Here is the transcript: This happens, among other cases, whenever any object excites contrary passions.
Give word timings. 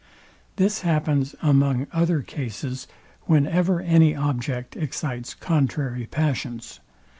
This 0.55 0.81
happens, 0.81 1.35
among 1.43 1.85
other 1.93 2.23
cases, 2.23 2.87
whenever 3.27 3.81
any 3.81 4.15
object 4.15 4.75
excites 4.75 5.35
contrary 5.35 6.07
passions. 6.07 6.79